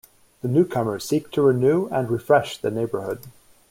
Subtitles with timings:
[0.41, 3.19] The newcomers seek to renew and refresh the neighborhood.